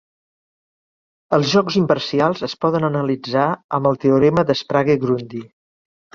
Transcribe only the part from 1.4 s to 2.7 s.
jocs imparcials es